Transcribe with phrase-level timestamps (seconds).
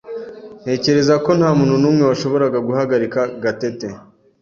[0.61, 3.87] Ntekereza ko ntamuntu numwe washoboraga guhagarika Gatete.